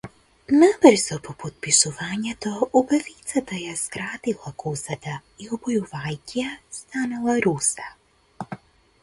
[0.61, 7.89] Набрзо по потпишувањето, убавицата ја скратила косата и обојувајќи ја станала руса.